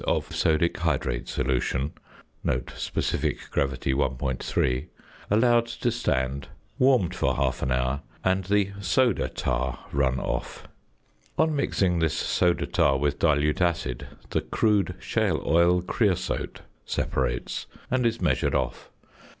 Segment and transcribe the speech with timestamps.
[0.07, 1.93] of sodic hydrate solution
[2.41, 2.97] (sp.
[3.21, 3.33] g.
[3.53, 4.87] 1.3),
[5.29, 6.47] allowed to stand,
[6.79, 10.67] warmed for half an hour, and the "soda tar" run off.
[11.37, 18.03] On mixing this soda tar with dilute acid, the "crude shale oil creosote" separates, and
[18.03, 18.89] is measured off.